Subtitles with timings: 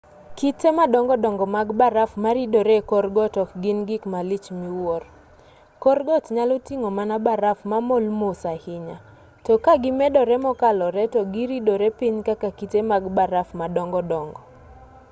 [0.37, 5.09] kite madongo dongo mag baraf ma ridore e kor got ok gin gik malich miwuoro
[5.83, 8.97] kor got nyalo ting'o mana baraf mamol mos ahinya
[9.45, 14.39] to ka gimedore mokalore to giridore piny kaka kite mag baraf madongo dongo